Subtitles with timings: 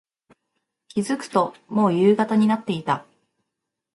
[0.87, 3.05] 気付くと、もう夕方になっていた。